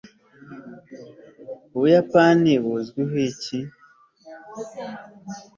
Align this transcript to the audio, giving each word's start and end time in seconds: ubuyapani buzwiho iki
ubuyapani 1.75 2.51
buzwiho 2.63 3.13
iki 3.29 3.57